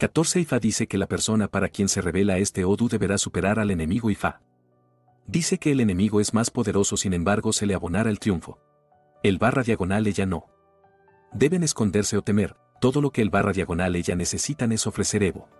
14 0.00 0.40
Ifa 0.40 0.58
dice 0.58 0.86
que 0.86 0.96
la 0.96 1.06
persona 1.06 1.48
para 1.48 1.68
quien 1.68 1.86
se 1.86 2.00
revela 2.00 2.38
este 2.38 2.64
Odu 2.64 2.88
deberá 2.88 3.18
superar 3.18 3.58
al 3.58 3.70
enemigo 3.70 4.08
Ifa. 4.08 4.40
Dice 5.26 5.58
que 5.58 5.72
el 5.72 5.80
enemigo 5.80 6.22
es 6.22 6.32
más 6.32 6.50
poderoso 6.50 6.96
sin 6.96 7.12
embargo 7.12 7.52
se 7.52 7.66
le 7.66 7.74
abonará 7.74 8.08
el 8.08 8.18
triunfo. 8.18 8.58
El 9.22 9.36
barra 9.36 9.62
diagonal 9.62 10.06
ella 10.06 10.24
no. 10.24 10.46
Deben 11.34 11.62
esconderse 11.62 12.16
o 12.16 12.22
temer, 12.22 12.56
todo 12.80 13.02
lo 13.02 13.10
que 13.10 13.20
el 13.20 13.28
barra 13.28 13.52
diagonal 13.52 13.94
ella 13.94 14.16
necesitan 14.16 14.72
es 14.72 14.86
ofrecer 14.86 15.22
Evo. 15.22 15.50